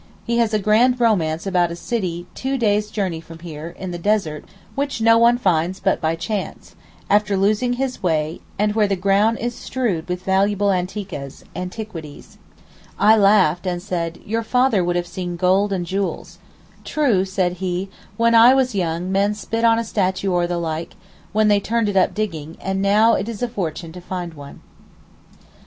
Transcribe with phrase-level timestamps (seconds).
[0.25, 3.99] He has a grand romance about a city two days' journey from here, in the
[3.99, 6.73] desert, which no one finds but by chance,
[7.07, 12.39] after losing his way; and where the ground is strewed with valuable anteekehs (antiquities).
[12.97, 16.39] I laughed, and said, 'Your father would have seen gold and jewels.'
[16.83, 17.87] 'True,' said he,
[18.17, 20.95] 'when I was young, men spit on a statue or the like,
[21.31, 24.33] when they turned it up in digging, and now it is a fortune to find
[24.33, 24.61] one.